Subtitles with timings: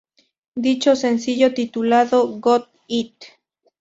[0.55, 3.13] Dicho sencillo, titulado "Got it!